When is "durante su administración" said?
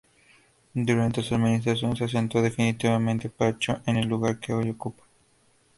0.73-1.95